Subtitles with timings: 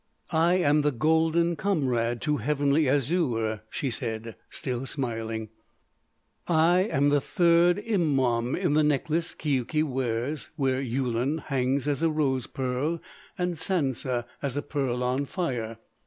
[0.33, 5.49] "I am the golden comrade to Heavenly Azure," she said, still smiling.
[6.47, 12.09] "I am the Third Immaum in the necklace Keuke wears where Yulun hangs as a
[12.09, 12.99] rose pearl,
[13.37, 15.77] and Sansa as a pearl on fire.